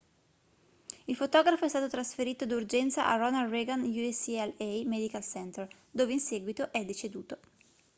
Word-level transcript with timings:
il 1.05 1.15
fotografo 1.15 1.63
è 1.65 1.69
stato 1.69 1.87
trasferito 1.87 2.47
d'urgenza 2.47 3.05
al 3.05 3.19
ronald 3.19 3.51
reagan 3.51 3.81
ucla 3.83 4.51
medical 4.87 5.23
center 5.23 5.67
dove 5.91 6.13
in 6.13 6.19
seguito 6.19 6.71
è 6.71 6.83
deceduto 6.83 7.37